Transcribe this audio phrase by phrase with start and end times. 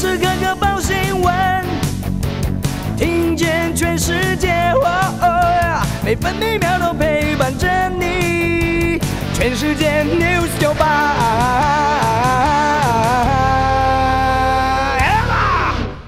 [0.00, 1.62] 时刻刻报新闻，
[2.96, 4.72] 听见全世界，
[6.02, 8.98] 每分每秒都陪伴着你。
[9.34, 11.18] 全世界 news 九八。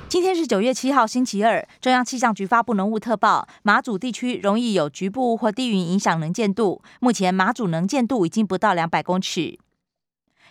[0.08, 1.68] 今天是九月七号，星期二。
[1.78, 6.80] 中央气象局发布浓雾特报，马祖地区容易有局部或低云影响能见度。
[7.00, 9.58] 目前马祖能见度已经不到两百公尺。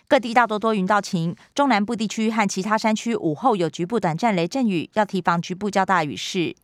[0.08, 6.54] 各地大多多云到晴，中南部地区和其他山区午后有局部短暂雷阵雨，要提防局部较大雨势。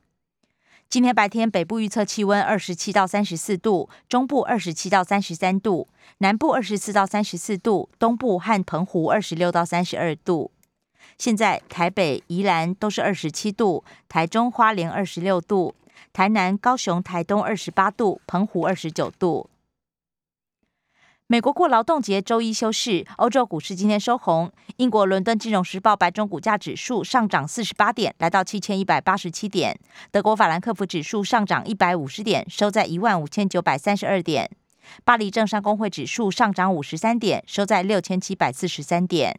[0.90, 5.88] 今天白天北部预测气温二十七到三十四度，中部二十七到三十三度，
[6.18, 10.50] 南部二十四到三十四度，东部和澎湖二十六到三十二度。
[11.18, 15.74] 现在台北、宜兰都是二十七度，台中、花莲二十六度，
[16.12, 19.50] 台南、高雄、台东二十八度，澎湖二十九度。
[21.30, 23.04] 美国过劳动节，周一休市。
[23.18, 24.50] 欧洲股市今天收红。
[24.78, 29.78] 英国伦敦金融时报白种股价指数上涨四十八点，来到七千一百八十七点。
[30.10, 34.50] 德国法兰克福指数上涨一百五十点，收在一万五千九百三十二点。
[35.04, 39.38] 巴黎政商工会指数上涨五十三点，收在六千七百四十三点。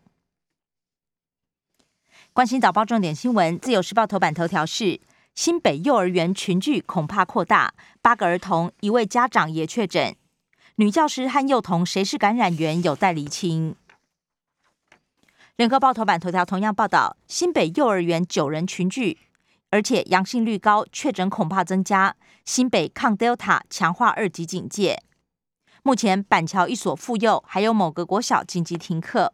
[2.34, 5.02] 关心早报重点新闻，自由时报头版头条是：
[5.34, 10.16] 新北幼儿园群聚恐怕扩大，八个儿童，一位家长也确诊。
[10.80, 13.76] 女教师和幼童谁是感染源有待厘清。
[15.58, 19.18] 联合报头版头条同样报道，新北幼儿园九人群聚，
[19.72, 22.16] 而且阳性率高，确诊恐怕增加。
[22.46, 25.04] 新北抗 Delta 强化二级警戒。
[25.84, 29.34] 目前板桥一所妇幼还有某个国小紧急停课，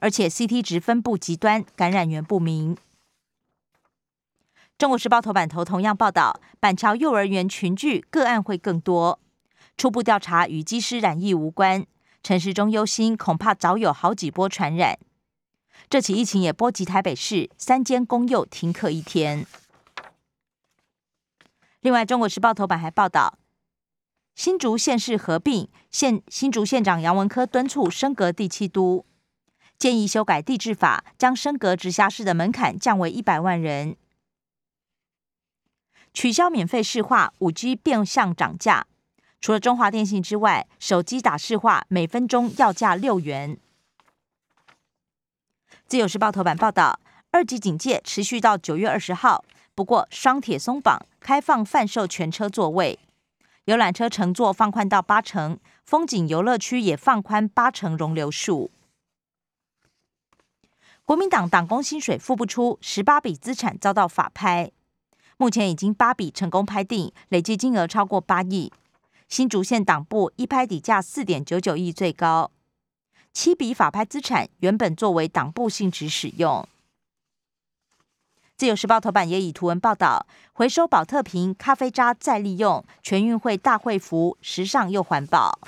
[0.00, 2.74] 而且 CT 值分布极端，感染源不明。
[4.78, 9.20] 中国时报头版头同样报道，板桥幼儿园群聚个案会更多。
[9.78, 11.86] 初步调查与机师染疫无关，
[12.24, 14.98] 陈时中忧心恐怕早有好几波传染。
[15.88, 19.46] 这起疫情也波及台北市三间公幼停课一天。
[21.78, 23.38] 另外，《中国时报》头版还报道，
[24.34, 29.06] 新竹县市合并，县新竹县长杨文科敦促升格第七都，
[29.78, 33.96] 建议修改地质法，将升格直辖市的门槛降为一百万人，
[36.12, 38.88] 取消免费市话，五 G 变相涨价。
[39.40, 43.58] 除了中华电信之外，手机打市话每分钟要价六元。
[45.86, 47.00] 自由时报头版报道，
[47.30, 49.44] 二级警戒持续到九月二十号。
[49.74, 52.98] 不过双铁松绑，开放贩售全车座位，
[53.66, 58.72] 游览车乘坐放宽到八成，风景游乐区也放宽八成容留数。
[61.04, 64.72] 国民党党工薪水付不出，十八笔资产遭到法拍，
[65.36, 68.72] 目前已经八笔成功拍定，累计金额超过八亿。
[69.28, 72.50] 新竹县党部一拍底价四点九九亿最高，
[73.32, 76.66] 七笔法拍资产原本作为党部性质使用。
[78.56, 85.58] 自由时报头版也以图文报道，回收保特瓶咖啡渣再利用，全运会大会服时尚又环保。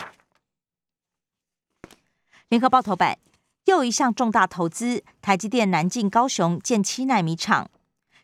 [2.48, 3.18] 联合报头版
[3.66, 7.70] 又一项重大投资，台积电南进高雄建七纳米厂，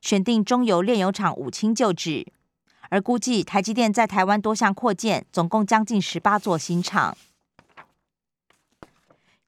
[0.01, 2.27] 选定中油炼油厂五清旧址。
[2.91, 7.17] 而估计台积电在台湾多项扩建，总共将近十八座新厂。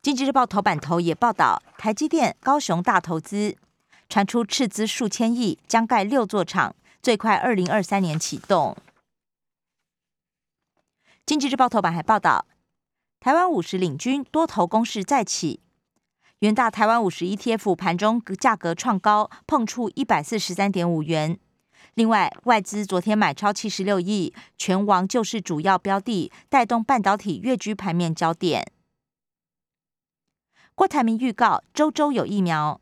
[0.00, 3.56] 经济日报头版头也报道，台积电高雄大投资，
[4.09, 8.77] 传出斥资数千亿，将盖六座厂，最快二零二三年启动。
[11.27, 12.47] 经济日报头版还报道，
[13.21, 15.60] 台湾五十领军多头攻势再起，
[16.38, 21.38] 元大台湾五十 ETF 盘中价格创高，碰触一百四十三点五元。
[21.98, 28.70] 另外，外资昨天买超七十六亿，全网就是主要标的，带动半导体跃居盘面焦点。
[30.76, 32.81] 郭台铭预告周周有疫苗，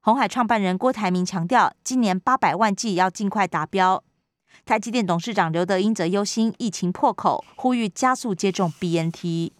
[0.00, 4.02] 红海创办人郭台铭强调，今年八百万剂要尽快达标。
[4.64, 9.52] 台积电董事长刘德英则忧心疫情破口，呼吁加速接种 BNT。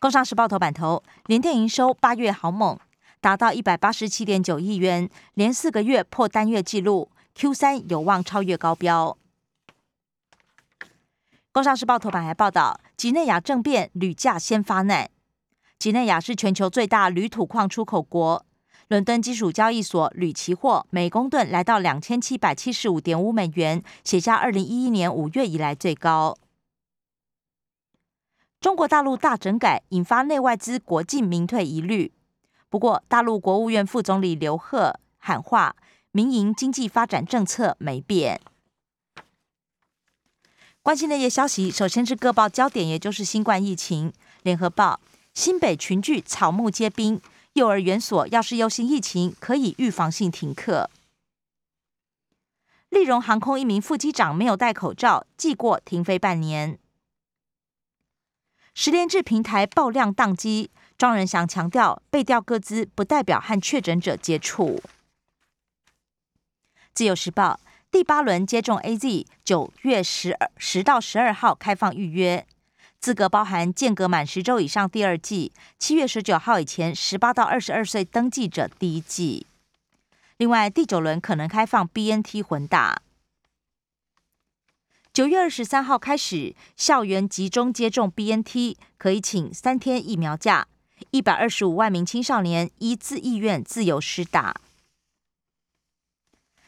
[0.00, 2.76] 工商时报头版头，联电营收八月好猛。
[3.20, 9.16] 达到一百八十七点九亿元，连四个月破单月纪录，Q 三有望超越高标。
[11.50, 15.10] 工商时报头版还报道，吉内亚政变，铝价先发难。
[15.78, 18.44] 吉内亚是全球最大铝土矿出口国，
[18.86, 26.36] 伦敦基础交易所铝期货每公吨来到两千七百七十五点五美元，写下二零一一年五月以来最高。
[28.60, 32.12] 中国大陆大整改引发内外资国进民退疑虑。
[32.70, 35.74] 不过，大陆国务院副总理刘鹤喊话，
[36.12, 38.40] 民营经济发展政策没变。
[40.82, 44.12] 关心的些消息，首先是各报焦点，也就是新冠疫情。
[44.42, 45.00] 联合报：
[45.34, 47.20] 新北群聚草木皆兵，
[47.54, 50.90] 幼儿园所要是忧心疫情，可以预防性停课。
[52.90, 56.78] 利荣航空一名副机长没有戴口罩，记过停飞半年。
[58.74, 64.82] 十连制平台爆量宕机，庄仁祥强调被调各资不代表和确诊者接触。
[66.92, 72.44] 自由时报第八轮接种 A Z，九月十二十到十二号开放预约，
[72.98, 79.46] 资格包含间隔满十周以上第二季，七月十九号以前十八到二十二岁登记者第一季。
[80.36, 83.02] 另外，第九轮可能开放 B N T 混打。
[85.12, 90.66] 九月二十三号开始，校园集中接种 B N T，可以请三天疫苗假。
[91.10, 94.60] 一百二十五万名青少年依自意愿自由施打。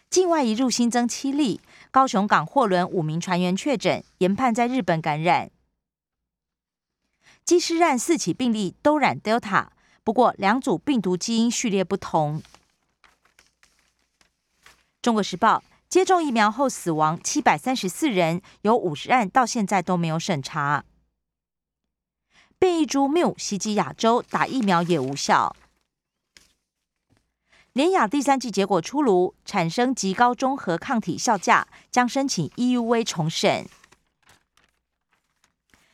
[0.08, 1.60] 境外一入新增七例，
[1.90, 5.50] 高雄港货轮五名船员确诊，研判在日本感染。
[7.44, 9.68] 机师染四起病例都染 Delta，
[10.04, 12.42] 不过两组病毒基因序列不同。
[15.00, 15.62] 中国时报。
[15.88, 20.84] 接种疫苗后死亡七百三十四人，有五十案到现在都没有审查。
[22.60, 25.56] 变异株 Mu 袭击亚洲，打疫苗也无效。
[27.72, 33.66] 联雅第三季结果出炉，产生极高中和抗体效价，将申请 EUV 重审。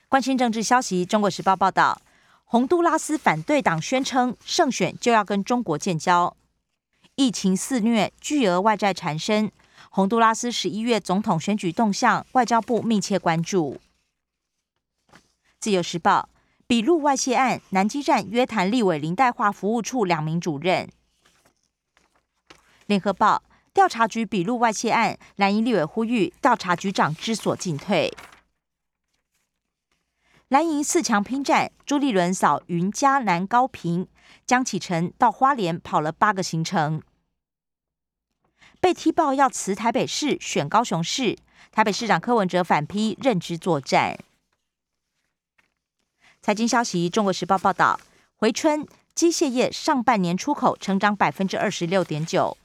[0.08, 2.02] 关心政治消息，《中国时报》报道，
[2.44, 6.36] 洪都拉斯反对党宣称胜选就要跟中国建交。
[7.14, 9.52] 疫情肆虐，巨额外债缠身。
[9.90, 13.80] 洪都拉斯十一月总统选举动向，外交部密切关注。
[15.60, 16.28] 自由时报
[16.68, 20.90] 笔录外泄案，南基站约谈立委林代化服务处两名主任。
[22.86, 28.12] 联合报调查局笔录外泄案，蓝营立委呼吁调查局长知所进退。
[30.48, 34.08] 蓝营四强拼战，朱立伦扫云嘉南高平，
[34.44, 37.00] 江启臣到花莲跑了八个行程。
[38.80, 41.38] 被踢爆要辞台北市选高雄市，
[41.70, 44.18] 台北市长柯文哲反批认知作战。
[46.46, 47.98] 财经消息，《中国时报》报道，
[48.36, 52.56] 回春机械业上半年出口成长百分之二十六点九。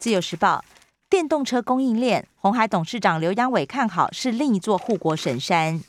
[0.00, 0.64] 自由时报，
[1.08, 5.84] 电动车供应链，红海董事长刘扬伟看好是另一座护国神山。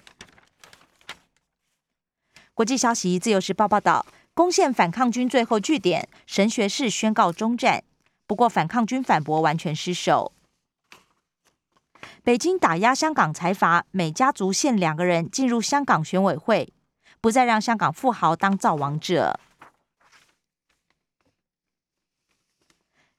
[2.54, 4.06] 国际消息，《自由时报》报道，
[4.36, 7.84] 攻陷反抗军最后据点，神学士宣告终战。
[8.28, 10.35] 不过，反抗军反驳完全失守。
[12.24, 16.74] 北京打压香港财阀，美家族限两个人进入香港选委会，
[17.22, 19.40] 不再让香港富豪当造王者。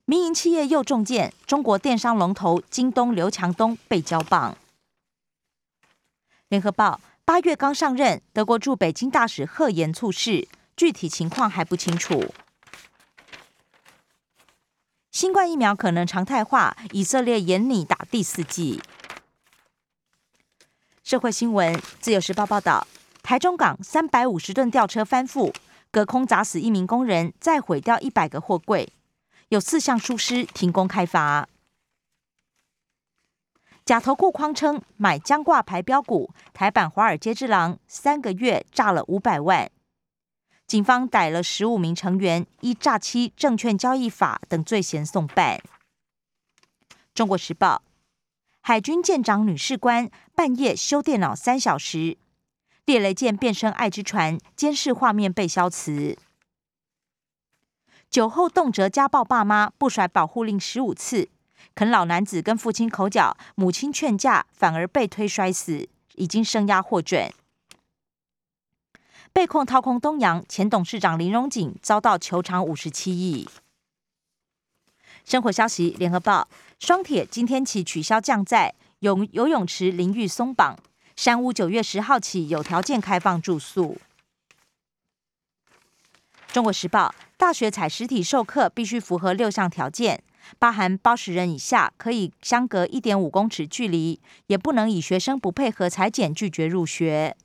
[0.05, 4.57] 民营企业又中箭，中国电商龙头京东刘强东被交棒。
[6.49, 10.47] 联合报八月刚上任，德国驻北京大使贺言猝逝，
[10.77, 12.33] 具体情况还不清楚。
[15.17, 18.83] 新冠疫苗可能常态化，以色列严拟打第四剂。
[21.03, 22.87] 社会新闻，自由时报报道，
[23.23, 25.55] 台中港三百五十吨吊车翻覆，
[25.91, 28.93] 隔空砸死一名工人，再毁掉一百个货柜，
[29.49, 31.49] 有四项疏失停工开发。
[33.87, 39.71] 假投顾框称买将挂牌标股，台版华尔街之狼三个月炸了五百万。
[40.67, 45.61] 警方逮了十五名成员，依诈欺证券交易法等罪嫌送办。
[47.15, 47.83] 中国时报，
[48.63, 52.19] 海军舰长女士官半夜修电脑三小时，
[52.85, 56.19] 猎雷舰变身爱之船，监视画面被消磁。
[58.11, 61.29] 酒后动辄家暴爸妈，不甩保护令十五次，
[61.77, 67.33] 啃老男子跟父亲口角，母亲劝架反而被推摔死，已经声押获准。
[69.37, 73.47] 被控掏空东阳前董事长林荣景遭到求偿五十七亿。
[75.27, 80.79] 生活消息：联合报双铁今天起取消降载，泳游泳池淋浴松绑，
[81.17, 83.99] 山屋九月十号起有条件开放住宿。
[86.51, 90.25] 中国时报大学采实体授课必须符合六项条件，
[90.59, 97.37] 包含八十人以下可以相隔一点五公尺距离，也不能以学生不配合裁剪拒绝入学。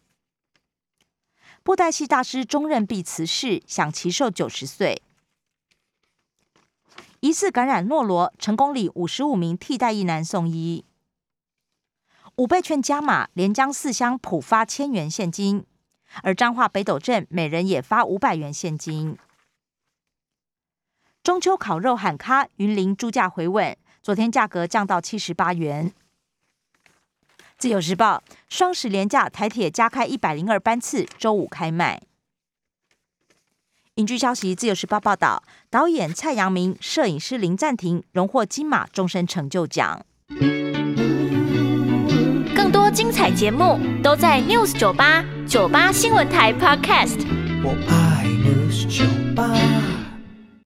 [1.63, 4.99] 布袋戏大师钟任弼辞世，享其寿九十岁。
[7.19, 10.83] 疑似感染诺罗，成功里五十五名替代役男送医。
[12.37, 15.63] 五倍券加码，连江四乡普发千元现金，
[16.23, 19.15] 而彰化北斗镇每人也发五百元现金。
[21.21, 25.93] 中秋烤肉喊咖，云林猪价回稳，昨天价格降到七十八元。
[27.61, 32.01] 自由时报双十连假，台铁加开一百零二班次，周五开卖。
[33.95, 40.03] 影剧消息，自由时报报道，导演蔡阳明、摄影师林暂停荣获金马终身成就奖。
[42.55, 47.19] 更多精彩节目都在 News 九八九八新闻台 Podcast。
[47.63, 49.70] 我爱 News 酒吧。